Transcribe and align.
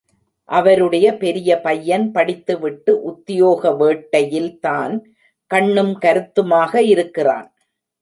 அவருடைய 0.49 1.07
பெரிய 1.17 1.59
பையன் 1.59 2.11
படித்து 2.11 2.59
விட்டு 2.59 3.01
உத்தியோக 3.01 3.71
வேட்டையில்தான் 3.71 4.95
கண்ணும் 5.51 5.95
கருத்துமாக 5.97 6.81
இருக்கிறான். 6.83 7.49